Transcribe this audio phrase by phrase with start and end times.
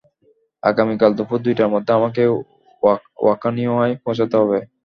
[0.63, 2.21] আগামীকাল দুপুর দুইটার মধ্যে আমাকে
[3.23, 4.59] ওকিনাওয়ায় পৌঁছাতে হবে।